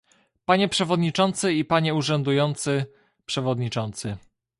[0.45, 2.85] Panie przewodniczący i panie urzędujący
[3.25, 4.17] przewodniczący